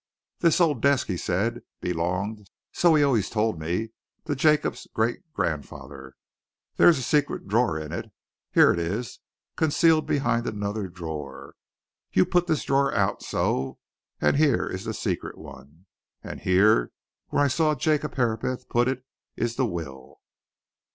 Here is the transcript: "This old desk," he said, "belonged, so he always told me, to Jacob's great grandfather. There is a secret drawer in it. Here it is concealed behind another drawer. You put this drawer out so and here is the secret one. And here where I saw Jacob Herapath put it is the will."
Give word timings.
"This 0.39 0.59
old 0.59 0.81
desk," 0.81 1.05
he 1.05 1.15
said, 1.15 1.61
"belonged, 1.79 2.49
so 2.71 2.95
he 2.95 3.03
always 3.03 3.29
told 3.29 3.59
me, 3.59 3.89
to 4.25 4.35
Jacob's 4.35 4.87
great 4.95 5.19
grandfather. 5.31 6.15
There 6.77 6.89
is 6.89 6.97
a 6.97 7.03
secret 7.03 7.47
drawer 7.47 7.77
in 7.77 7.91
it. 7.91 8.09
Here 8.51 8.73
it 8.73 8.79
is 8.79 9.19
concealed 9.55 10.07
behind 10.07 10.47
another 10.47 10.87
drawer. 10.87 11.53
You 12.11 12.25
put 12.25 12.47
this 12.47 12.63
drawer 12.63 12.91
out 12.95 13.21
so 13.21 13.77
and 14.19 14.37
here 14.37 14.65
is 14.67 14.85
the 14.85 14.95
secret 14.95 15.37
one. 15.37 15.85
And 16.23 16.39
here 16.39 16.91
where 17.27 17.43
I 17.43 17.47
saw 17.47 17.75
Jacob 17.75 18.15
Herapath 18.15 18.69
put 18.69 18.87
it 18.87 19.05
is 19.35 19.55
the 19.55 19.67
will." 19.67 20.19